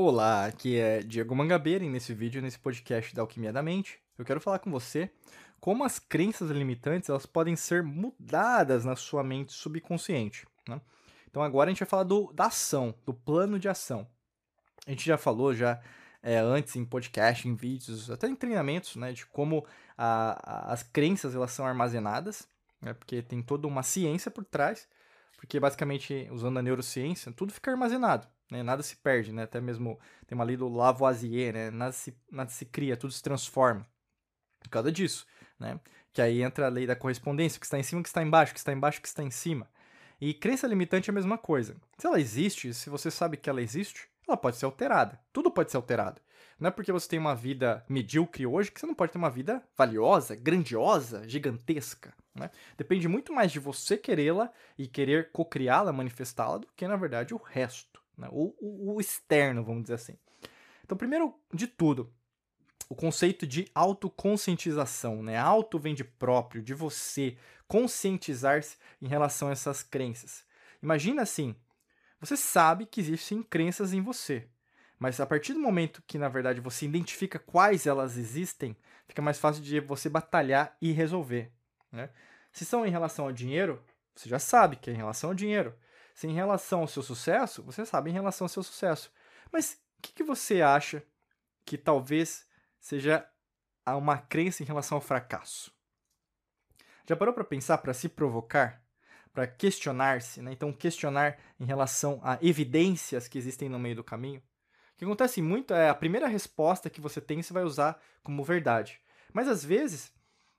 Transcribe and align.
Olá, 0.00 0.46
aqui 0.46 0.78
é 0.78 1.00
Diego 1.00 1.34
Mangabeira 1.34 1.84
e 1.84 1.88
nesse 1.88 2.14
vídeo, 2.14 2.40
nesse 2.40 2.56
podcast 2.56 3.12
da 3.12 3.20
Alquimia 3.20 3.52
da 3.52 3.60
Mente, 3.60 3.98
eu 4.16 4.24
quero 4.24 4.40
falar 4.40 4.60
com 4.60 4.70
você 4.70 5.10
como 5.60 5.82
as 5.82 5.98
crenças 5.98 6.52
limitantes 6.52 7.08
elas 7.08 7.26
podem 7.26 7.56
ser 7.56 7.82
mudadas 7.82 8.84
na 8.84 8.94
sua 8.94 9.24
mente 9.24 9.52
subconsciente. 9.52 10.46
Né? 10.68 10.80
Então 11.28 11.42
agora 11.42 11.68
a 11.68 11.72
gente 11.72 11.80
vai 11.80 11.88
falar 11.88 12.04
do, 12.04 12.32
da 12.32 12.46
ação, 12.46 12.94
do 13.04 13.12
plano 13.12 13.58
de 13.58 13.68
ação. 13.68 14.06
A 14.86 14.90
gente 14.90 15.04
já 15.04 15.18
falou 15.18 15.52
já 15.52 15.82
é, 16.22 16.38
antes 16.38 16.76
em 16.76 16.84
podcast, 16.84 17.48
em 17.48 17.56
vídeos, 17.56 18.08
até 18.08 18.28
em 18.28 18.36
treinamentos, 18.36 18.94
né, 18.94 19.12
de 19.12 19.26
como 19.26 19.66
a, 19.96 20.68
a, 20.68 20.72
as 20.74 20.84
crenças 20.84 21.34
elas 21.34 21.50
são 21.50 21.66
armazenadas, 21.66 22.46
né, 22.80 22.94
porque 22.94 23.20
tem 23.20 23.42
toda 23.42 23.66
uma 23.66 23.82
ciência 23.82 24.30
por 24.30 24.44
trás, 24.44 24.86
porque 25.36 25.58
basicamente 25.58 26.28
usando 26.30 26.56
a 26.56 26.62
neurociência 26.62 27.32
tudo 27.32 27.52
fica 27.52 27.72
armazenado 27.72 28.28
né? 28.50 28.62
Nada 28.62 28.82
se 28.82 28.96
perde, 28.96 29.32
né? 29.32 29.44
Até 29.44 29.60
mesmo 29.60 29.98
tem 30.26 30.34
uma 30.34 30.44
lei 30.44 30.56
do 30.56 30.68
Lavoisier, 30.68 31.52
né? 31.52 31.70
Nada 31.70 31.92
se, 31.92 32.16
nada 32.30 32.50
se 32.50 32.64
cria, 32.64 32.96
tudo 32.96 33.12
se 33.12 33.22
transforma. 33.22 33.86
Por 34.60 34.70
causa 34.70 34.90
disso, 34.90 35.26
né? 35.58 35.78
Que 36.12 36.22
aí 36.22 36.42
entra 36.42 36.66
a 36.66 36.70
lei 36.70 36.86
da 36.86 36.96
correspondência, 36.96 37.60
que 37.60 37.66
está 37.66 37.78
em 37.78 37.82
cima, 37.82 38.02
que 38.02 38.08
está 38.08 38.22
embaixo, 38.22 38.52
que 38.52 38.58
está 38.58 38.72
embaixo, 38.72 39.00
que 39.00 39.08
está 39.08 39.22
em 39.22 39.30
cima. 39.30 39.68
E 40.20 40.34
crença 40.34 40.66
limitante 40.66 41.10
é 41.10 41.12
a 41.12 41.14
mesma 41.14 41.38
coisa. 41.38 41.76
Se 41.96 42.06
ela 42.06 42.20
existe, 42.20 42.74
se 42.74 42.90
você 42.90 43.10
sabe 43.10 43.36
que 43.36 43.48
ela 43.48 43.62
existe, 43.62 44.08
ela 44.26 44.36
pode 44.36 44.56
ser 44.56 44.64
alterada. 44.64 45.20
Tudo 45.32 45.50
pode 45.50 45.70
ser 45.70 45.76
alterado. 45.76 46.20
Não 46.58 46.68
é 46.68 46.70
porque 46.72 46.90
você 46.90 47.08
tem 47.08 47.20
uma 47.20 47.36
vida 47.36 47.84
medíocre 47.88 48.44
hoje 48.44 48.72
que 48.72 48.80
você 48.80 48.86
não 48.86 48.94
pode 48.94 49.12
ter 49.12 49.18
uma 49.18 49.30
vida 49.30 49.62
valiosa, 49.76 50.34
grandiosa, 50.34 51.28
gigantesca. 51.28 52.12
Né? 52.34 52.50
Depende 52.76 53.06
muito 53.06 53.32
mais 53.32 53.52
de 53.52 53.60
você 53.60 53.96
querê-la 53.96 54.50
e 54.76 54.88
querer 54.88 55.30
co-criá-la, 55.30 55.92
manifestá-la, 55.92 56.58
do 56.58 56.66
que, 56.74 56.88
na 56.88 56.96
verdade, 56.96 57.32
o 57.32 57.36
resto 57.36 58.02
né? 58.18 58.28
o, 58.30 58.54
o, 58.94 59.00
externo, 59.00 59.64
vamos 59.64 59.82
dizer 59.82 59.94
assim. 59.94 60.18
Então, 60.84 60.98
primeiro 60.98 61.34
de 61.54 61.66
tudo, 61.66 62.12
o 62.88 62.94
conceito 62.94 63.46
de 63.46 63.70
autoconscientização, 63.74 65.22
né? 65.22 65.36
Auto 65.38 65.78
vem 65.78 65.94
de 65.94 66.02
próprio, 66.04 66.62
de 66.62 66.74
você 66.74 67.36
conscientizar-se 67.68 68.76
em 69.00 69.06
relação 69.06 69.48
a 69.48 69.52
essas 69.52 69.82
crenças. 69.82 70.44
Imagina 70.82 71.22
assim, 71.22 71.54
você 72.20 72.36
sabe 72.36 72.86
que 72.86 73.00
existem 73.00 73.42
crenças 73.42 73.92
em 73.92 74.00
você, 74.00 74.48
mas 74.98 75.20
a 75.20 75.26
partir 75.26 75.52
do 75.52 75.60
momento 75.60 76.02
que, 76.06 76.18
na 76.18 76.28
verdade, 76.28 76.60
você 76.60 76.86
identifica 76.86 77.38
quais 77.38 77.86
elas 77.86 78.16
existem, 78.16 78.76
fica 79.06 79.22
mais 79.22 79.38
fácil 79.38 79.62
de 79.62 79.78
você 79.80 80.08
batalhar 80.08 80.76
e 80.80 80.90
resolver. 80.90 81.52
Né? 81.92 82.10
Se 82.52 82.64
são 82.64 82.84
em 82.84 82.90
relação 82.90 83.26
ao 83.26 83.32
dinheiro, 83.32 83.82
você 84.14 84.28
já 84.28 84.38
sabe 84.38 84.76
que 84.76 84.90
é 84.90 84.92
em 84.94 84.96
relação 84.96 85.30
ao 85.30 85.34
dinheiro. 85.34 85.74
Se 86.18 86.26
em 86.26 86.32
relação 86.32 86.80
ao 86.80 86.88
seu 86.88 87.00
sucesso, 87.00 87.62
você 87.62 87.86
sabe 87.86 88.10
em 88.10 88.12
relação 88.12 88.46
ao 88.46 88.48
seu 88.48 88.64
sucesso. 88.64 89.08
Mas 89.52 89.74
o 89.98 90.02
que, 90.02 90.12
que 90.12 90.24
você 90.24 90.60
acha 90.60 91.00
que 91.64 91.78
talvez 91.78 92.44
seja 92.80 93.24
uma 93.86 94.18
crença 94.18 94.64
em 94.64 94.66
relação 94.66 94.96
ao 94.96 95.00
fracasso? 95.00 95.72
Já 97.06 97.14
parou 97.14 97.32
para 97.32 97.44
pensar, 97.44 97.78
para 97.78 97.94
se 97.94 98.08
provocar, 98.08 98.82
para 99.32 99.46
questionar-se, 99.46 100.42
né? 100.42 100.50
Então, 100.50 100.72
questionar 100.72 101.38
em 101.60 101.64
relação 101.64 102.18
a 102.24 102.36
evidências 102.42 103.28
que 103.28 103.38
existem 103.38 103.68
no 103.68 103.78
meio 103.78 103.94
do 103.94 104.02
caminho? 104.02 104.40
O 104.40 104.98
que 104.98 105.04
acontece 105.04 105.40
muito 105.40 105.72
é 105.72 105.88
a 105.88 105.94
primeira 105.94 106.26
resposta 106.26 106.90
que 106.90 107.00
você 107.00 107.20
tem, 107.20 107.40
você 107.40 107.52
vai 107.52 107.62
usar 107.62 107.96
como 108.24 108.42
verdade. 108.42 109.00
Mas 109.32 109.46
às 109.46 109.64
vezes, 109.64 110.12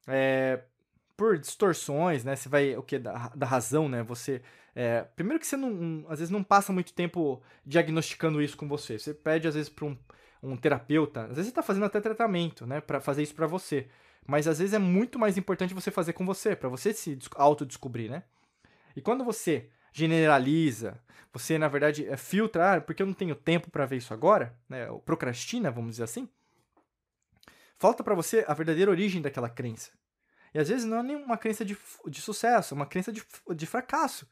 é, 0.08 0.64
por 1.20 1.38
distorções, 1.38 2.24
né? 2.24 2.34
Você 2.34 2.48
vai 2.48 2.78
o 2.78 2.82
que 2.82 2.98
da, 2.98 3.28
da 3.36 3.46
razão, 3.46 3.90
né? 3.90 4.02
Você 4.04 4.42
é, 4.74 5.02
primeiro 5.18 5.38
que 5.38 5.46
você 5.46 5.58
não, 5.58 6.06
às 6.08 6.20
vezes 6.20 6.32
não 6.32 6.42
passa 6.42 6.72
muito 6.72 6.94
tempo 6.94 7.44
diagnosticando 7.66 8.42
isso 8.42 8.56
com 8.56 8.70
você. 8.70 8.98
Você 8.98 9.14
pede 9.14 9.46
às 9.46 9.54
vezes 9.54 9.68
para 9.68 9.84
um, 9.84 9.98
um 10.42 10.56
terapeuta, 10.56 11.24
às 11.24 11.36
vezes 11.36 11.48
você 11.48 11.50
está 11.50 11.62
fazendo 11.62 11.84
até 11.84 12.00
tratamento, 12.00 12.66
né? 12.66 12.80
Para 12.80 13.02
fazer 13.02 13.22
isso 13.22 13.36
para 13.36 13.48
você. 13.48 13.90
Mas 14.26 14.48
às 14.48 14.60
vezes 14.60 14.74
é 14.74 14.80
muito 14.80 15.20
mais 15.20 15.38
importante 15.38 15.74
você 15.74 15.92
fazer 15.92 16.14
com 16.14 16.26
você, 16.26 16.56
para 16.56 16.70
você 16.70 16.94
se 16.94 17.20
autodescobrir, 17.36 18.10
né? 18.10 18.24
E 18.96 19.02
quando 19.02 19.26
você 19.26 19.70
generaliza, 19.92 20.98
você 21.34 21.58
na 21.58 21.68
verdade 21.68 22.08
é 22.08 22.16
filtra, 22.16 22.76
ah, 22.76 22.82
porque 22.82 23.04
eu 23.04 23.08
não 23.08 23.14
tenho 23.14 23.36
tempo 23.36 23.70
para 23.70 23.86
ver 23.86 23.98
isso 23.98 24.14
agora, 24.14 24.58
né? 24.70 24.88
Procrastina, 25.04 25.70
vamos 25.70 25.92
dizer 25.92 26.04
assim. 26.06 26.30
Falta 27.78 28.06
para 28.06 28.16
você 28.16 28.46
a 28.48 28.54
verdadeira 28.54 28.90
origem 28.90 29.22
daquela 29.22 29.50
crença. 29.50 29.92
E 30.54 30.60
às 30.60 30.70
vezes 30.70 30.86
não 30.86 31.00
é 31.00 31.04
nenhuma 31.04 31.38
crença 31.38 31.64
de, 31.64 31.78
de 32.08 32.22
sucesso, 32.22 32.74
é 32.74 32.76
uma 32.76 32.86
crença 32.86 33.12
de, 33.12 33.24
de 33.56 33.66
fracasso. 33.66 34.28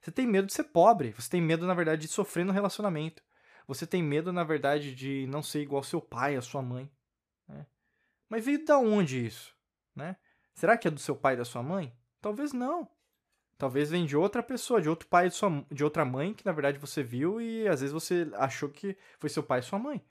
Você 0.00 0.10
tem 0.10 0.26
medo 0.26 0.46
de 0.46 0.52
ser 0.52 0.64
pobre, 0.64 1.12
você 1.12 1.30
tem 1.30 1.40
medo, 1.40 1.66
na 1.66 1.74
verdade, 1.74 2.02
de 2.02 2.08
sofrer 2.08 2.44
no 2.44 2.52
relacionamento. 2.52 3.22
Você 3.66 3.86
tem 3.86 4.02
medo, 4.02 4.32
na 4.32 4.44
verdade, 4.44 4.94
de 4.94 5.26
não 5.28 5.42
ser 5.42 5.62
igual 5.62 5.78
ao 5.78 5.84
seu 5.84 6.00
pai, 6.00 6.36
a 6.36 6.42
sua 6.42 6.60
mãe. 6.60 6.90
Né? 7.48 7.66
Mas 8.28 8.44
veio 8.44 8.64
da 8.64 8.78
onde 8.78 9.24
isso? 9.24 9.54
Né? 9.96 10.16
Será 10.54 10.76
que 10.76 10.86
é 10.86 10.90
do 10.90 11.00
seu 11.00 11.16
pai 11.16 11.34
e 11.34 11.38
da 11.38 11.44
sua 11.44 11.62
mãe? 11.62 11.96
Talvez 12.20 12.52
não. 12.52 12.88
Talvez 13.56 13.90
vem 13.90 14.04
de 14.04 14.16
outra 14.16 14.42
pessoa, 14.42 14.82
de 14.82 14.88
outro 14.88 15.08
pai, 15.08 15.28
de, 15.28 15.34
sua, 15.34 15.64
de 15.70 15.84
outra 15.84 16.04
mãe, 16.04 16.34
que 16.34 16.44
na 16.44 16.52
verdade 16.52 16.78
você 16.78 17.02
viu 17.02 17.40
e 17.40 17.66
às 17.68 17.80
vezes 17.80 17.92
você 17.92 18.28
achou 18.34 18.68
que 18.68 18.96
foi 19.18 19.30
seu 19.30 19.42
pai 19.42 19.60
e 19.60 19.62
sua 19.62 19.78
mãe. 19.78 20.04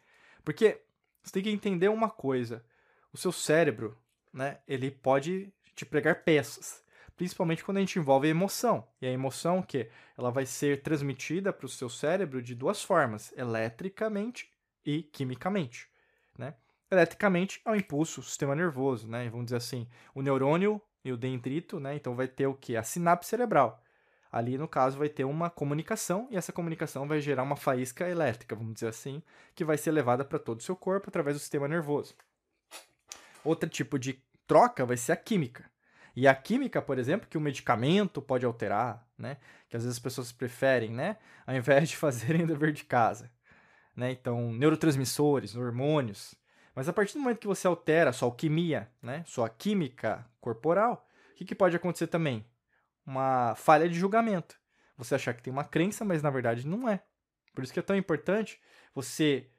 Porque 0.43 0.81
você 1.21 1.33
tem 1.33 1.43
que 1.43 1.49
entender 1.49 1.89
uma 1.89 2.09
coisa: 2.09 2.65
o 3.11 3.17
seu 3.17 3.31
cérebro, 3.31 3.97
né, 4.33 4.57
ele 4.67 4.89
pode 4.89 5.53
te 5.75 5.85
pregar 5.85 6.23
peças, 6.23 6.83
principalmente 7.15 7.63
quando 7.63 7.77
a 7.77 7.79
gente 7.79 7.99
envolve 7.99 8.27
a 8.27 8.31
emoção. 8.31 8.87
E 9.01 9.05
a 9.05 9.11
emoção 9.11 9.61
que 9.61 9.89
ela 10.17 10.31
vai 10.31 10.45
ser 10.45 10.81
transmitida 10.81 11.53
para 11.53 11.65
o 11.65 11.69
seu 11.69 11.89
cérebro 11.89 12.41
de 12.41 12.55
duas 12.55 12.83
formas, 12.83 13.33
eletricamente 13.37 14.51
e 14.85 15.03
quimicamente, 15.03 15.87
né? 16.37 16.55
Eletricamente 16.91 17.61
é 17.65 17.71
o 17.71 17.75
impulso, 17.75 18.19
o 18.19 18.23
sistema 18.23 18.55
nervoso, 18.55 19.07
né? 19.07 19.29
Vamos 19.29 19.45
dizer 19.45 19.57
assim, 19.57 19.87
o 20.13 20.21
neurônio 20.21 20.81
e 21.03 21.11
o 21.11 21.17
dendrito, 21.17 21.79
né? 21.79 21.95
Então 21.95 22.15
vai 22.15 22.27
ter 22.27 22.47
o 22.47 22.53
que? 22.53 22.75
A 22.75 22.83
sinapse 22.83 23.29
cerebral. 23.29 23.83
Ali, 24.31 24.57
no 24.57 24.67
caso, 24.67 24.97
vai 24.97 25.09
ter 25.09 25.25
uma 25.25 25.49
comunicação 25.49 26.27
e 26.31 26.35
essa 26.35 26.51
comunicação 26.51 27.07
vai 27.07 27.19
gerar 27.21 27.43
uma 27.43 27.55
faísca 27.55 28.09
elétrica, 28.09 28.55
vamos 28.55 28.73
dizer 28.73 28.87
assim, 28.87 29.21
que 29.53 29.63
vai 29.63 29.77
ser 29.77 29.91
levada 29.91 30.25
para 30.25 30.39
todo 30.39 30.59
o 30.59 30.63
seu 30.63 30.75
corpo 30.75 31.09
através 31.09 31.35
do 31.35 31.39
sistema 31.39 31.67
nervoso. 31.67 32.15
Outro 33.43 33.69
tipo 33.69 33.97
de 33.97 34.21
troca 34.47 34.85
vai 34.85 34.97
ser 34.97 35.11
a 35.11 35.15
química. 35.15 35.69
E 36.15 36.27
a 36.27 36.35
química, 36.35 36.81
por 36.81 36.99
exemplo, 36.99 37.27
que 37.27 37.37
o 37.37 37.41
medicamento 37.41 38.21
pode 38.21 38.45
alterar, 38.45 39.07
né? 39.17 39.37
Que 39.67 39.75
às 39.75 39.83
vezes 39.83 39.97
as 39.97 40.03
pessoas 40.03 40.31
preferem, 40.31 40.91
né? 40.91 41.17
Ao 41.45 41.55
invés 41.55 41.89
de 41.89 41.97
fazerem 41.97 42.43
o 42.43 42.47
dever 42.47 42.71
de 42.71 42.83
casa. 42.83 43.31
Né? 43.95 44.11
Então, 44.11 44.51
neurotransmissores, 44.53 45.55
hormônios. 45.55 46.35
Mas 46.75 46.89
a 46.89 46.93
partir 46.93 47.13
do 47.13 47.19
momento 47.19 47.39
que 47.39 47.47
você 47.47 47.67
altera 47.67 48.13
sua 48.13 48.27
alquimia, 48.27 48.89
né? 49.01 49.23
Sua 49.27 49.49
química 49.49 50.25
corporal, 50.39 51.07
o 51.31 51.35
que, 51.35 51.45
que 51.45 51.55
pode 51.55 51.75
acontecer 51.75 52.07
também? 52.07 52.45
Uma 53.05 53.55
falha 53.55 53.89
de 53.89 53.95
julgamento. 53.95 54.55
Você 54.97 55.15
achar 55.15 55.33
que 55.33 55.41
tem 55.41 55.51
uma 55.51 55.63
crença, 55.63 56.05
mas 56.05 56.21
na 56.21 56.29
verdade 56.29 56.67
não 56.67 56.87
é. 56.87 57.03
Por 57.53 57.63
isso 57.63 57.73
que 57.73 57.79
é 57.79 57.83
tão 57.83 57.95
importante 57.95 58.59
você 58.93 59.49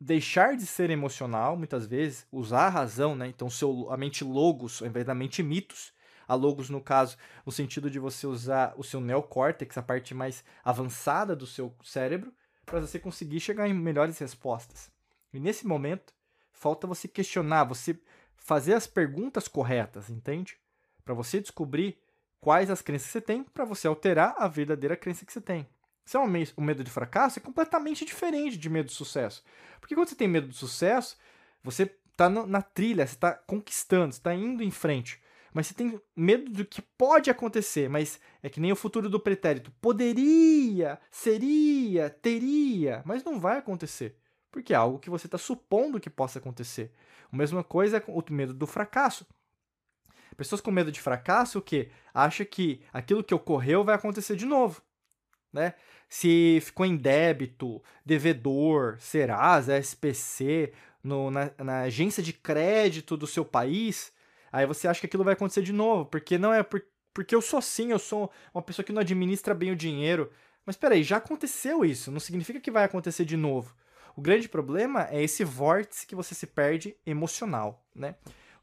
deixar 0.00 0.56
de 0.56 0.64
ser 0.64 0.88
emocional, 0.88 1.56
muitas 1.56 1.86
vezes, 1.86 2.26
usar 2.32 2.66
a 2.66 2.70
razão, 2.70 3.14
né? 3.14 3.28
Então, 3.28 3.50
seu, 3.50 3.90
a 3.90 3.96
mente 3.96 4.24
logos, 4.24 4.80
ao 4.80 4.88
invés 4.88 5.04
da 5.04 5.14
mente 5.14 5.42
mitos, 5.42 5.92
a 6.26 6.34
logos, 6.34 6.70
no 6.70 6.80
caso, 6.80 7.18
no 7.44 7.52
sentido 7.52 7.90
de 7.90 7.98
você 7.98 8.26
usar 8.26 8.72
o 8.76 8.84
seu 8.84 9.00
neocórtex, 9.00 9.76
a 9.76 9.82
parte 9.82 10.14
mais 10.14 10.42
avançada 10.64 11.36
do 11.36 11.46
seu 11.46 11.74
cérebro, 11.84 12.32
para 12.64 12.80
você 12.80 12.98
conseguir 12.98 13.40
chegar 13.40 13.68
em 13.68 13.74
melhores 13.74 14.18
respostas. 14.18 14.90
E 15.32 15.40
nesse 15.40 15.66
momento, 15.66 16.14
falta 16.52 16.86
você 16.86 17.06
questionar, 17.06 17.64
você 17.64 17.98
fazer 18.36 18.74
as 18.74 18.86
perguntas 18.86 19.48
corretas, 19.48 20.08
entende? 20.08 20.56
Para 21.04 21.14
você 21.14 21.40
descobrir 21.40 21.98
quais 22.40 22.70
as 22.70 22.80
crenças 22.80 23.08
que 23.08 23.12
você 23.12 23.20
tem, 23.20 23.42
para 23.42 23.64
você 23.64 23.86
alterar 23.86 24.34
a 24.38 24.48
verdadeira 24.48 24.96
crença 24.96 25.26
que 25.26 25.32
você 25.32 25.40
tem. 25.40 25.68
Se 26.10 26.16
é 26.16 26.20
um 26.20 26.26
medo 26.64 26.82
de 26.82 26.90
fracasso, 26.90 27.38
é 27.38 27.42
completamente 27.42 28.04
diferente 28.04 28.58
de 28.58 28.68
medo 28.68 28.86
de 28.86 28.92
sucesso. 28.92 29.44
Porque 29.78 29.94
quando 29.94 30.08
você 30.08 30.16
tem 30.16 30.26
medo 30.26 30.48
de 30.48 30.56
sucesso, 30.56 31.16
você 31.62 31.84
está 31.84 32.28
na 32.28 32.60
trilha, 32.60 33.06
você 33.06 33.14
está 33.14 33.32
conquistando, 33.32 34.12
você 34.12 34.18
está 34.18 34.34
indo 34.34 34.60
em 34.60 34.72
frente. 34.72 35.22
Mas 35.54 35.68
você 35.68 35.74
tem 35.74 36.00
medo 36.16 36.50
do 36.50 36.64
que 36.64 36.82
pode 36.82 37.30
acontecer, 37.30 37.88
mas 37.88 38.18
é 38.42 38.48
que 38.48 38.58
nem 38.58 38.72
o 38.72 38.76
futuro 38.76 39.08
do 39.08 39.20
pretérito. 39.20 39.70
Poderia, 39.80 40.98
seria, 41.12 42.10
teria, 42.10 43.02
mas 43.04 43.22
não 43.22 43.38
vai 43.38 43.58
acontecer. 43.58 44.16
Porque 44.50 44.72
é 44.72 44.76
algo 44.76 44.98
que 44.98 45.10
você 45.10 45.28
está 45.28 45.38
supondo 45.38 46.00
que 46.00 46.10
possa 46.10 46.40
acontecer. 46.40 46.92
A 47.32 47.36
mesma 47.36 47.62
coisa 47.62 47.98
é 47.98 48.00
com 48.00 48.18
o 48.18 48.24
medo 48.32 48.52
do 48.52 48.66
fracasso. 48.66 49.24
Pessoas 50.36 50.60
com 50.60 50.72
medo 50.72 50.90
de 50.90 51.00
fracasso, 51.00 51.60
o 51.60 51.62
quê? 51.62 51.92
Acha 52.12 52.44
que 52.44 52.82
aquilo 52.92 53.22
que 53.22 53.32
ocorreu 53.32 53.84
vai 53.84 53.94
acontecer 53.94 54.34
de 54.34 54.44
novo 54.44 54.82
né? 55.52 55.74
Se 56.08 56.60
ficou 56.62 56.84
em 56.84 56.96
débito, 56.96 57.82
devedor, 58.04 58.96
Serasa, 58.98 59.78
SPC, 59.78 60.72
no, 61.02 61.30
na, 61.30 61.50
na, 61.58 61.80
agência 61.82 62.22
de 62.22 62.32
crédito 62.32 63.16
do 63.16 63.26
seu 63.26 63.44
país, 63.44 64.12
aí 64.52 64.66
você 64.66 64.88
acha 64.88 65.00
que 65.00 65.06
aquilo 65.06 65.24
vai 65.24 65.34
acontecer 65.34 65.62
de 65.62 65.72
novo, 65.72 66.06
porque 66.06 66.36
não 66.36 66.52
é 66.52 66.62
por, 66.62 66.84
porque 67.12 67.34
eu 67.34 67.40
sou 67.40 67.58
assim, 67.58 67.90
eu 67.90 67.98
sou 67.98 68.30
uma 68.52 68.62
pessoa 68.62 68.84
que 68.84 68.92
não 68.92 69.00
administra 69.00 69.54
bem 69.54 69.70
o 69.70 69.76
dinheiro. 69.76 70.30
Mas 70.64 70.76
peraí, 70.76 71.02
já 71.02 71.16
aconteceu 71.16 71.84
isso, 71.84 72.10
não 72.10 72.20
significa 72.20 72.60
que 72.60 72.70
vai 72.70 72.84
acontecer 72.84 73.24
de 73.24 73.36
novo. 73.36 73.74
O 74.16 74.20
grande 74.20 74.48
problema 74.48 75.08
é 75.10 75.22
esse 75.22 75.44
vórtice 75.44 76.06
que 76.06 76.14
você 76.14 76.34
se 76.34 76.46
perde 76.46 76.96
emocional, 77.06 77.84
né? 77.94 78.14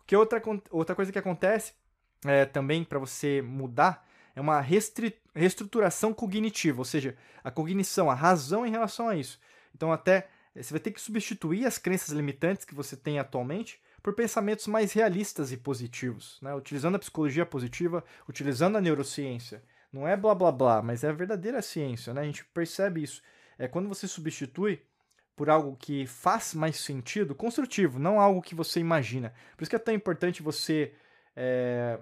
O 0.01 0.05
que 0.05 0.15
outra, 0.15 0.41
outra 0.69 0.95
coisa 0.95 1.11
que 1.11 1.19
acontece 1.19 1.73
é, 2.25 2.45
também 2.45 2.83
para 2.83 2.99
você 2.99 3.41
mudar 3.41 4.07
é 4.35 4.41
uma 4.41 4.59
reestruturação 5.37 6.13
cognitiva, 6.13 6.79
ou 6.79 6.85
seja, 6.85 7.15
a 7.43 7.51
cognição, 7.51 8.09
a 8.09 8.13
razão 8.13 8.65
em 8.65 8.71
relação 8.71 9.07
a 9.07 9.15
isso. 9.15 9.39
Então, 9.73 9.91
até 9.91 10.27
você 10.55 10.73
vai 10.73 10.79
ter 10.79 10.91
que 10.91 10.99
substituir 10.99 11.65
as 11.65 11.77
crenças 11.77 12.09
limitantes 12.09 12.65
que 12.65 12.73
você 12.73 12.97
tem 12.97 13.19
atualmente 13.19 13.79
por 14.01 14.13
pensamentos 14.13 14.67
mais 14.67 14.93
realistas 14.93 15.51
e 15.51 15.57
positivos, 15.57 16.39
né? 16.41 16.55
utilizando 16.55 16.95
a 16.95 16.99
psicologia 16.99 17.45
positiva, 17.45 18.03
utilizando 18.27 18.77
a 18.77 18.81
neurociência. 18.81 19.61
Não 19.91 20.07
é 20.07 20.17
blá 20.17 20.33
blá 20.33 20.51
blá, 20.51 20.81
mas 20.81 21.03
é 21.03 21.09
a 21.09 21.13
verdadeira 21.13 21.61
ciência, 21.61 22.13
né? 22.13 22.21
A 22.21 22.25
gente 22.25 22.43
percebe 22.45 23.03
isso. 23.03 23.21
É 23.57 23.67
quando 23.67 23.87
você 23.87 24.07
substitui 24.07 24.81
por 25.35 25.49
algo 25.49 25.77
que 25.77 26.05
faz 26.05 26.53
mais 26.53 26.77
sentido, 26.77 27.35
construtivo, 27.35 27.99
não 27.99 28.19
algo 28.19 28.41
que 28.41 28.55
você 28.55 28.79
imagina. 28.79 29.33
Por 29.55 29.63
isso 29.63 29.69
que 29.69 29.75
é 29.75 29.79
tão 29.79 29.93
importante 29.93 30.43
você 30.43 30.93
é, 31.35 31.99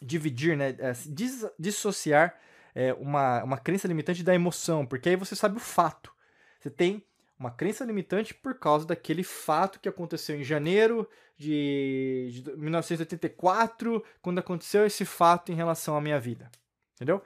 dividir, 0.00 0.56
né? 0.56 0.74
É, 0.78 0.92
dis 1.06 1.44
dissociar 1.58 2.34
é, 2.74 2.92
uma, 2.94 3.42
uma 3.44 3.58
crença 3.58 3.88
limitante 3.88 4.22
da 4.22 4.34
emoção, 4.34 4.86
porque 4.86 5.08
aí 5.08 5.16
você 5.16 5.34
sabe 5.36 5.56
o 5.56 5.60
fato. 5.60 6.12
Você 6.58 6.70
tem 6.70 7.04
uma 7.38 7.50
crença 7.50 7.84
limitante 7.84 8.34
por 8.34 8.58
causa 8.58 8.86
daquele 8.86 9.24
fato 9.24 9.80
que 9.80 9.88
aconteceu 9.88 10.38
em 10.38 10.44
janeiro 10.44 11.08
de, 11.36 12.42
de 12.44 12.56
1984, 12.56 14.04
quando 14.20 14.38
aconteceu 14.38 14.84
esse 14.84 15.06
fato 15.06 15.50
em 15.50 15.54
relação 15.54 15.96
à 15.96 16.00
minha 16.00 16.20
vida. 16.20 16.50
Entendeu? 16.94 17.22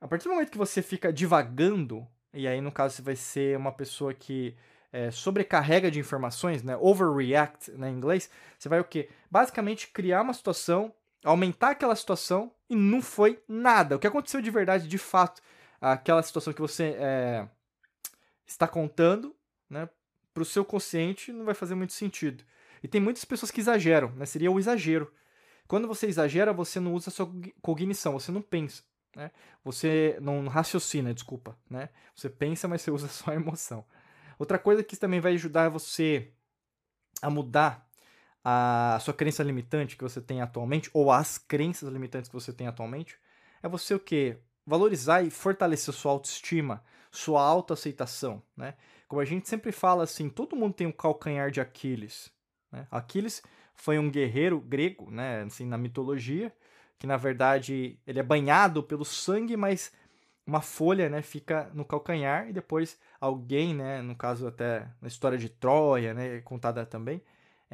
A 0.00 0.08
partir 0.08 0.24
do 0.24 0.30
momento 0.30 0.50
que 0.50 0.58
você 0.58 0.80
fica 0.80 1.12
divagando, 1.12 2.06
e 2.32 2.48
aí 2.48 2.60
no 2.62 2.72
caso 2.72 2.96
você 2.96 3.02
vai 3.02 3.14
ser 3.14 3.56
uma 3.58 3.70
pessoa 3.70 4.14
que 4.14 4.56
é, 4.90 5.10
sobrecarrega 5.10 5.90
de 5.90 5.98
informações, 5.98 6.62
né? 6.62 6.76
Overreact 6.76 7.72
né, 7.72 7.90
em 7.90 7.94
inglês, 7.94 8.30
você 8.58 8.68
vai 8.68 8.80
o 8.80 8.84
quê? 8.84 9.08
Basicamente 9.30 9.88
criar 9.88 10.22
uma 10.22 10.34
situação, 10.34 10.92
aumentar 11.24 11.70
aquela 11.70 11.94
situação 11.94 12.52
e 12.68 12.74
não 12.74 13.00
foi 13.00 13.42
nada. 13.48 13.96
O 13.96 13.98
que 13.98 14.06
aconteceu 14.06 14.40
de 14.40 14.50
verdade, 14.50 14.88
de 14.88 14.98
fato, 14.98 15.42
aquela 15.80 16.22
situação 16.22 16.52
que 16.52 16.60
você 16.60 16.96
é, 16.98 17.48
está 18.46 18.66
contando 18.66 19.34
né, 19.68 19.88
para 20.32 20.42
o 20.42 20.46
seu 20.46 20.64
consciente 20.64 21.32
não 21.32 21.44
vai 21.44 21.54
fazer 21.54 21.74
muito 21.74 21.92
sentido. 21.92 22.44
E 22.82 22.88
tem 22.88 23.00
muitas 23.00 23.24
pessoas 23.24 23.50
que 23.50 23.60
exageram, 23.60 24.10
né? 24.12 24.26
Seria 24.26 24.50
o 24.50 24.58
exagero. 24.58 25.12
Quando 25.68 25.86
você 25.86 26.06
exagera, 26.06 26.52
você 26.52 26.80
não 26.80 26.94
usa 26.94 27.10
a 27.10 27.12
sua 27.12 27.30
cognição, 27.60 28.12
você 28.14 28.32
não 28.32 28.42
pensa. 28.42 28.82
Né? 29.14 29.30
Você 29.64 30.18
não 30.20 30.48
raciocina, 30.48 31.14
desculpa. 31.14 31.56
Né? 31.70 31.88
Você 32.14 32.28
pensa, 32.28 32.66
mas 32.66 32.82
você 32.82 32.90
usa 32.92 33.08
só 33.08 33.30
a 33.30 33.34
emoção. 33.34 33.84
Outra 34.38 34.58
coisa 34.58 34.82
que 34.82 34.96
também 34.96 35.20
vai 35.20 35.34
ajudar 35.34 35.68
você 35.68 36.32
a 37.20 37.30
mudar 37.30 37.88
a 38.44 38.98
sua 39.00 39.14
crença 39.14 39.42
limitante 39.42 39.96
que 39.96 40.02
você 40.02 40.20
tem 40.20 40.40
atualmente, 40.40 40.90
ou 40.92 41.10
as 41.12 41.38
crenças 41.38 41.88
limitantes 41.88 42.28
que 42.28 42.34
você 42.34 42.52
tem 42.52 42.66
atualmente, 42.66 43.16
é 43.62 43.68
você 43.68 43.94
o 43.94 44.00
quê? 44.00 44.38
Valorizar 44.66 45.22
e 45.22 45.30
fortalecer 45.30 45.94
sua 45.94 46.12
autoestima, 46.12 46.82
sua 47.10 47.42
autoaceitação, 47.42 48.42
né? 48.56 48.74
Como 49.06 49.20
a 49.20 49.24
gente 49.24 49.48
sempre 49.48 49.72
fala 49.72 50.04
assim, 50.04 50.28
todo 50.28 50.56
mundo 50.56 50.74
tem 50.74 50.86
um 50.86 50.92
calcanhar 50.92 51.50
de 51.50 51.60
Aquiles. 51.60 52.32
Né? 52.70 52.86
Aquiles 52.90 53.42
foi 53.74 53.98
um 53.98 54.10
guerreiro 54.10 54.58
grego, 54.58 55.10
né? 55.10 55.42
Assim, 55.42 55.66
na 55.66 55.76
mitologia, 55.76 56.52
que 56.98 57.06
na 57.06 57.16
verdade 57.16 57.98
ele 58.06 58.18
é 58.18 58.22
banhado 58.22 58.82
pelo 58.82 59.04
sangue, 59.04 59.56
mas 59.56 59.92
uma 60.46 60.60
folha, 60.60 61.08
né, 61.08 61.22
fica 61.22 61.70
no 61.74 61.84
calcanhar 61.84 62.48
e 62.48 62.52
depois 62.52 62.98
alguém, 63.20 63.74
né, 63.74 64.02
no 64.02 64.14
caso 64.16 64.46
até 64.46 64.88
na 65.00 65.08
história 65.08 65.38
de 65.38 65.48
Troia, 65.48 66.14
né, 66.14 66.40
contada 66.40 66.84
também, 66.84 67.22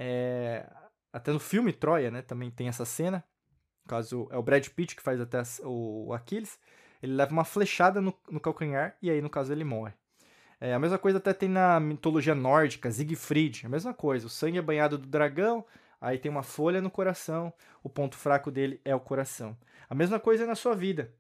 é, 0.01 0.65
até 1.13 1.33
no 1.33 1.41
filme 1.41 1.73
Troia, 1.73 2.09
né, 2.09 2.23
também 2.23 2.53
tem 2.53 2.69
essa 2.69 2.85
cena. 2.85 3.25
No 3.85 3.89
caso 3.89 4.29
é 4.31 4.37
o 4.39 4.43
Brad 4.43 4.65
Pitt 4.69 4.95
que 4.95 5.03
faz 5.03 5.21
até 5.21 5.43
o 5.65 6.13
Aquiles, 6.15 6.57
ele 7.03 7.15
leva 7.15 7.33
uma 7.33 7.45
flechada 7.45 8.01
no, 8.01 8.15
no 8.31 8.39
calcanhar 8.39 8.97
e 9.03 9.11
aí 9.11 9.21
no 9.21 9.29
caso 9.29 9.53
ele 9.53 9.65
morre. 9.65 9.93
É, 10.61 10.73
a 10.73 10.79
mesma 10.79 10.99
coisa 10.99 11.19
até 11.19 11.33
tem 11.33 11.49
na 11.49 11.81
mitologia 11.81 12.35
nórdica, 12.35 12.91
Siegfried, 12.91 13.67
a 13.67 13.69
mesma 13.69 13.93
coisa. 13.93 14.27
O 14.27 14.31
sangue 14.31 14.59
é 14.59 14.63
banhado 14.63 14.97
do 14.97 15.07
dragão, 15.07 15.65
aí 16.01 16.17
tem 16.17 16.31
uma 16.31 16.43
folha 16.45 16.81
no 16.81 16.91
coração, 16.91 17.53
o 17.83 17.89
ponto 17.89 18.17
fraco 18.17 18.51
dele 18.53 18.81
é 18.85 18.95
o 18.95 19.01
coração. 19.01 19.57
A 19.91 19.95
mesma 19.97 20.21
coisa 20.21 20.47
na 20.47 20.55
sua 20.55 20.77
vida. 20.77 21.13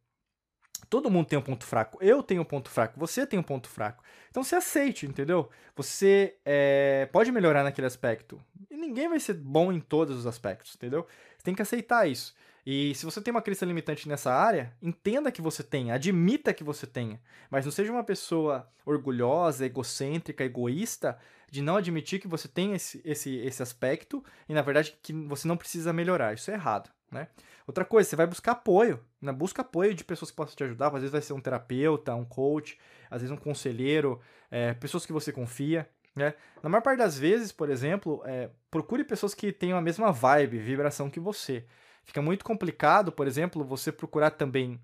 Todo 0.88 1.10
mundo 1.10 1.26
tem 1.26 1.38
um 1.38 1.42
ponto 1.42 1.64
fraco. 1.64 1.98
Eu 2.00 2.22
tenho 2.22 2.42
um 2.42 2.44
ponto 2.44 2.70
fraco, 2.70 2.98
você 2.98 3.26
tem 3.26 3.38
um 3.38 3.42
ponto 3.42 3.68
fraco. 3.68 4.02
Então 4.30 4.42
se 4.42 4.54
aceite, 4.54 5.06
entendeu? 5.06 5.48
Você 5.76 6.36
é, 6.44 7.08
pode 7.12 7.32
melhorar 7.32 7.64
naquele 7.64 7.86
aspecto. 7.86 8.40
E 8.70 8.76
ninguém 8.76 9.08
vai 9.08 9.20
ser 9.20 9.34
bom 9.34 9.72
em 9.72 9.80
todos 9.80 10.16
os 10.16 10.26
aspectos, 10.26 10.74
entendeu? 10.74 11.06
Você 11.36 11.44
tem 11.44 11.54
que 11.54 11.62
aceitar 11.62 12.08
isso. 12.08 12.34
E 12.70 12.94
se 12.94 13.06
você 13.06 13.20
tem 13.20 13.30
uma 13.30 13.40
crença 13.40 13.64
limitante 13.64 14.06
nessa 14.08 14.32
área, 14.32 14.76
entenda 14.82 15.32
que 15.32 15.40
você 15.40 15.62
tenha, 15.62 15.94
admita 15.94 16.52
que 16.52 16.62
você 16.62 16.86
tenha. 16.86 17.18
Mas 17.50 17.64
não 17.64 17.72
seja 17.72 17.90
uma 17.90 18.04
pessoa 18.04 18.70
orgulhosa, 18.84 19.64
egocêntrica, 19.64 20.44
egoísta, 20.44 21.18
de 21.50 21.62
não 21.62 21.76
admitir 21.76 22.20
que 22.20 22.28
você 22.28 22.46
tem 22.46 22.74
esse, 22.74 23.00
esse, 23.04 23.36
esse 23.38 23.62
aspecto 23.62 24.22
e, 24.46 24.52
na 24.52 24.60
verdade, 24.60 24.98
que 25.02 25.14
você 25.14 25.48
não 25.48 25.56
precisa 25.56 25.94
melhorar. 25.94 26.34
Isso 26.34 26.50
é 26.50 26.54
errado. 26.54 26.90
Né? 27.10 27.26
Outra 27.68 27.84
coisa, 27.84 28.08
você 28.08 28.16
vai 28.16 28.26
buscar 28.26 28.52
apoio. 28.52 28.98
Né? 29.20 29.30
Busca 29.30 29.60
apoio 29.60 29.92
de 29.94 30.02
pessoas 30.02 30.30
que 30.30 30.36
possam 30.36 30.56
te 30.56 30.64
ajudar. 30.64 30.86
Às 30.86 30.94
vezes 30.94 31.10
vai 31.10 31.20
ser 31.20 31.34
um 31.34 31.40
terapeuta, 31.40 32.14
um 32.14 32.24
coach, 32.24 32.78
às 33.10 33.20
vezes 33.20 33.30
um 33.30 33.36
conselheiro, 33.36 34.18
é, 34.50 34.72
pessoas 34.72 35.04
que 35.04 35.12
você 35.12 35.30
confia. 35.30 35.86
Né? 36.16 36.32
Na 36.62 36.70
maior 36.70 36.80
parte 36.80 36.96
das 36.96 37.18
vezes, 37.18 37.52
por 37.52 37.68
exemplo, 37.68 38.22
é, 38.24 38.48
procure 38.70 39.04
pessoas 39.04 39.34
que 39.34 39.52
tenham 39.52 39.76
a 39.76 39.82
mesma 39.82 40.10
vibe, 40.10 40.58
vibração 40.58 41.10
que 41.10 41.20
você. 41.20 41.66
Fica 42.06 42.22
muito 42.22 42.42
complicado, 42.42 43.12
por 43.12 43.26
exemplo, 43.26 43.62
você 43.62 43.92
procurar 43.92 44.30
também 44.30 44.80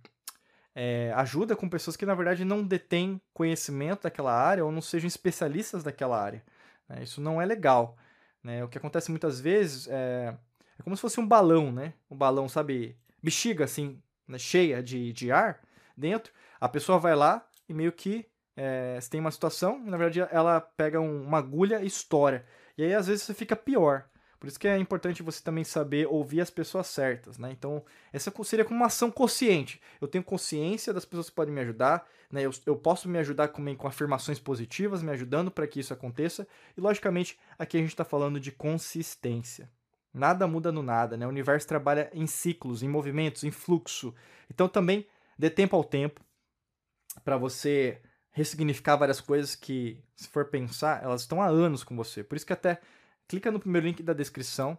é, 0.75 1.11
ajuda 1.17 1.57
com 1.57 1.67
pessoas 1.67 1.97
que 1.97 2.05
na 2.05 2.15
verdade 2.15 2.45
não 2.45 2.63
detêm 2.63 3.19
conhecimento 3.33 4.03
daquela 4.03 4.35
área 4.35 4.63
ou 4.63 4.71
não 4.71 4.83
sejam 4.83 5.09
especialistas 5.09 5.83
daquela 5.83 6.23
área. 6.23 6.45
Né? 6.87 7.03
Isso 7.03 7.19
não 7.23 7.41
é 7.41 7.47
legal. 7.47 7.97
Né? 8.43 8.63
O 8.63 8.69
que 8.69 8.77
acontece 8.77 9.11
muitas 9.11 9.41
vezes 9.41 9.89
é, 9.89 10.37
é 10.79 10.83
como 10.83 10.97
se 10.97 11.03
fosse 11.03 11.21
um 11.21 11.27
balão, 11.27 11.73
né? 11.73 11.95
Um 12.11 12.17
balão, 12.17 12.49
sabe, 12.49 12.97
bexiga 13.23 13.65
assim, 13.65 14.01
né? 14.27 14.39
cheia 14.39 14.83
de, 14.83 15.13
de 15.13 15.31
ar 15.31 15.61
dentro. 15.97 16.33
A 16.61 16.69
pessoa 16.69 16.99
vai 16.99 17.15
lá 17.15 17.47
e 17.69 17.75
meio 17.75 17.93
que 17.93 18.27
é, 18.57 18.99
tem 19.11 19.21
uma 19.21 19.31
situação, 19.31 19.79
na 19.85 19.97
verdade 19.97 20.21
ela 20.31 20.61
pega 20.61 21.01
um, 21.01 21.23
uma 21.23 21.39
agulha 21.39 21.83
e 21.83 21.87
estoura. 21.87 22.47
E 22.77 22.85
aí 22.85 22.95
às 22.95 23.07
vezes 23.07 23.25
você 23.25 23.35
fica 23.35 23.57
pior. 23.57 24.05
Por 24.45 24.49
isso 24.49 24.61
que 24.61 24.69
é 24.69 24.77
importante 24.77 25.23
você 25.23 25.43
também 25.43 25.65
saber 25.65 26.07
ouvir 26.07 26.43
as 26.43 26.51
pessoas 26.51 26.87
certas, 26.89 27.39
né? 27.39 27.51
Então, 27.51 27.83
essa 28.13 28.31
seria 28.45 28.63
como 28.63 28.79
uma 28.79 28.89
ação 28.89 29.11
consciente. 29.11 29.81
Eu 29.99 30.07
tenho 30.07 30.23
consciência 30.23 30.93
das 30.93 31.07
pessoas 31.07 31.31
que 31.31 31.35
podem 31.35 31.55
me 31.55 31.63
ajudar, 31.63 32.07
né? 32.31 32.43
Eu, 32.43 32.51
eu 32.67 32.77
posso 32.77 33.09
me 33.09 33.19
ajudar 33.19 33.49
também 33.49 33.75
com 33.75 33.89
afirmações 33.89 34.39
positivas, 34.39 35.03
me 35.03 35.11
ajudando 35.13 35.51
para 35.51 35.67
que 35.67 35.81
isso 35.81 35.95
aconteça. 35.95 36.47
E, 36.77 36.81
logicamente, 36.83 37.39
aqui 37.59 37.79
a 37.79 37.81
gente 37.81 37.89
está 37.89 38.05
falando 38.05 38.39
de 38.39 38.53
consistência. 38.53 39.71
Nada 40.15 40.47
muda 40.47 40.71
no 40.71 40.81
nada, 40.81 41.17
né? 41.17 41.27
O 41.27 41.29
universo 41.29 41.67
trabalha 41.67 42.09
em 42.15 42.25
ciclos, 42.25 42.85
em 42.85 42.89
movimentos, 42.89 43.43
em 43.43 43.51
fluxo. 43.51 44.15
Então, 44.49 44.69
também 44.69 45.05
dê 45.37 45.51
tempo 45.51 45.75
ao 45.75 45.83
tempo 45.83 46.21
para 47.25 47.37
você 47.37 48.01
ressignificar 48.31 48.97
várias 48.97 49.21
coisas 49.21 49.57
que, 49.57 50.01
se 50.15 50.29
for 50.29 50.45
pensar, 50.47 51.03
elas 51.03 51.23
estão 51.23 51.43
há 51.43 51.47
anos 51.47 51.83
com 51.83 51.97
você. 51.97 52.23
Por 52.23 52.37
isso 52.37 52.47
que 52.47 52.53
até 52.53 52.81
clica 53.27 53.51
no 53.51 53.59
primeiro 53.59 53.87
link 53.87 54.03
da 54.03 54.13
descrição, 54.13 54.79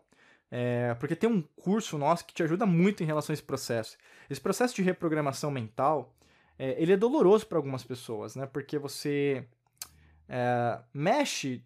é, 0.50 0.94
porque 0.96 1.15
tem 1.15 1.30
um 1.30 1.42
curso 1.42 1.98
nosso 1.98 2.25
que 2.25 2.34
te 2.34 2.44
ajuda 2.44 2.65
muito 2.65 3.04
em 3.04 3.06
relação 3.06 3.34
a 3.34 3.36
esse 3.36 3.44
processo. 3.44 3.98
Esse 4.30 4.39
processo 4.39 4.75
de 4.75 4.82
reprogramação 4.82 5.51
mental, 5.51 6.15
é, 6.58 6.82
ele 6.82 6.94
é 6.94 6.98
doloroso 6.98 7.46
para 7.48 7.58
algumas 7.58 7.84
pessoas, 7.84 8.36
né? 8.36 8.46
Porque 8.46 8.77
você 8.77 9.46
é, 10.30 10.80
mexe 10.94 11.63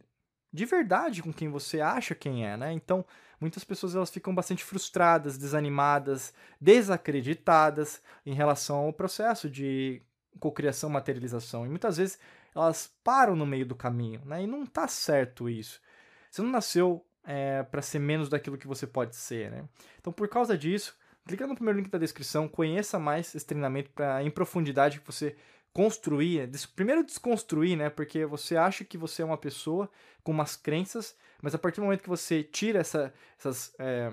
de 0.51 0.65
verdade 0.65 1.22
com 1.22 1.32
quem 1.32 1.50
você 1.50 1.79
acha 1.79 2.15
quem 2.15 2.46
é, 2.46 2.58
né? 2.58 2.74
Então, 2.74 3.06
muitas 3.39 3.63
pessoas 3.63 3.96
elas 3.96 4.10
ficam 4.10 4.34
bastante 4.34 4.63
frustradas, 4.63 5.38
desanimadas, 5.38 6.34
desacreditadas 6.60 8.01
em 8.25 8.34
relação 8.34 8.77
ao 8.86 8.94
processo 8.94 9.50
de 9.50 10.01
cocriação, 10.39 10.89
materialização. 10.89 11.65
E 11.65 11.70
muitas 11.70 11.98
vezes 11.98 12.20
elas 12.56 12.94
param 13.03 13.36
no 13.36 13.46
meio 13.46 13.65
do 13.65 13.75
caminho, 13.75 14.22
né? 14.25 14.44
E 14.44 14.48
não 14.48 14.65
tá 14.65 14.88
certo 14.88 15.50
isso. 15.50 15.79
Você 16.29 16.41
não 16.41 16.50
nasceu 16.50 17.06
é, 17.24 17.63
para 17.63 17.82
ser 17.82 18.00
menos 18.00 18.29
daquilo 18.29 18.58
que 18.58 18.68
você 18.68 18.88
pode 18.88 19.15
ser, 19.15 19.51
né? 19.51 19.65
Então, 20.00 20.12
por 20.12 20.27
causa 20.27 20.58
disso, 20.58 20.98
clica 21.25 21.46
no 21.46 21.56
primeiro 21.56 21.79
link 21.79 21.89
da 21.89 21.98
descrição, 21.98 22.48
conheça 22.48 22.98
mais 22.98 23.34
esse 23.36 23.46
treinamento 23.46 23.91
para 23.91 24.24
em 24.24 24.32
profundidade 24.32 25.01
você 25.06 25.36
construir, 25.74 26.48
des 26.48 26.66
primeiro 26.66 27.04
desconstruir, 27.04 27.78
né? 27.78 27.90
Porque 27.90 28.26
você 28.26 28.56
acha 28.56 28.84
que 28.84 28.98
você 28.98 29.22
é 29.22 29.26
uma 29.26 29.38
pessoa 29.38 29.90
com 30.24 30.32
umas 30.32 30.56
crenças, 30.56 31.16
mas 31.42 31.56
a 31.56 31.58
partir 31.58 31.80
do 31.80 31.84
momento 31.84 32.04
que 32.04 32.10
você 32.10 32.44
tira 32.44 32.80
essa, 32.80 33.14
essas, 33.38 33.74
é, 33.80 34.12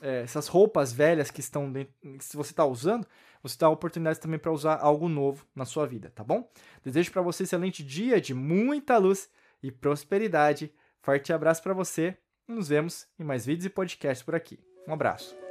é, 0.00 0.22
essas 0.22 0.48
roupas 0.48 0.92
velhas 0.92 1.30
que 1.30 1.40
estão 1.40 1.70
dentro, 1.70 1.94
que 2.02 2.36
você 2.36 2.52
está 2.52 2.64
usando, 2.64 3.06
você 3.42 3.56
dá 3.58 3.66
a 3.66 3.70
oportunidade 3.70 4.20
também 4.20 4.38
para 4.38 4.52
usar 4.52 4.76
algo 4.76 5.08
novo 5.08 5.46
na 5.54 5.64
sua 5.64 5.86
vida, 5.86 6.12
tá 6.14 6.24
bom? 6.24 6.48
Desejo 6.84 7.10
para 7.12 7.22
você 7.22 7.42
um 7.42 7.44
excelente 7.44 7.82
dia 7.82 8.20
de 8.20 8.34
muita 8.34 8.96
luz 8.98 9.30
e 9.62 9.70
prosperidade. 9.70 10.72
Forte 11.00 11.32
abraço 11.32 11.62
para 11.62 11.72
você 11.72 12.16
nos 12.46 12.68
vemos 12.68 13.06
em 13.18 13.24
mais 13.24 13.44
vídeos 13.44 13.66
e 13.66 13.70
podcasts 13.70 14.24
por 14.24 14.34
aqui. 14.34 14.58
Um 14.86 14.92
abraço. 14.92 15.47